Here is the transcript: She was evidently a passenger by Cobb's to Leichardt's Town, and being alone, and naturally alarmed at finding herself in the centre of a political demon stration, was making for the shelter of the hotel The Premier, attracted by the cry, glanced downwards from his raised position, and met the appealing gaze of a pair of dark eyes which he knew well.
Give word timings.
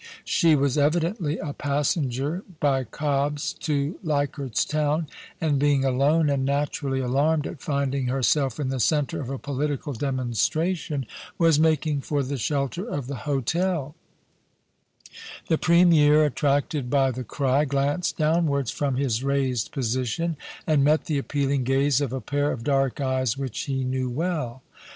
She 0.25 0.55
was 0.55 0.79
evidently 0.79 1.37
a 1.37 1.53
passenger 1.53 2.43
by 2.59 2.85
Cobb's 2.85 3.53
to 3.53 3.99
Leichardt's 4.01 4.65
Town, 4.65 5.07
and 5.39 5.59
being 5.59 5.85
alone, 5.85 6.27
and 6.27 6.43
naturally 6.43 6.99
alarmed 6.99 7.45
at 7.45 7.61
finding 7.61 8.07
herself 8.07 8.59
in 8.59 8.69
the 8.69 8.79
centre 8.79 9.21
of 9.21 9.29
a 9.29 9.37
political 9.37 9.93
demon 9.93 10.29
stration, 10.31 11.05
was 11.37 11.59
making 11.59 12.01
for 12.01 12.23
the 12.23 12.37
shelter 12.39 12.83
of 12.83 13.05
the 13.05 13.29
hotel 13.29 13.93
The 15.49 15.59
Premier, 15.59 16.25
attracted 16.25 16.89
by 16.89 17.11
the 17.11 17.23
cry, 17.23 17.65
glanced 17.65 18.17
downwards 18.17 18.71
from 18.71 18.95
his 18.95 19.23
raised 19.23 19.71
position, 19.71 20.35
and 20.65 20.83
met 20.83 21.05
the 21.05 21.19
appealing 21.19 21.63
gaze 21.63 22.01
of 22.01 22.11
a 22.11 22.21
pair 22.21 22.51
of 22.51 22.63
dark 22.63 22.99
eyes 22.99 23.37
which 23.37 23.65
he 23.65 23.83
knew 23.83 24.09
well. 24.09 24.63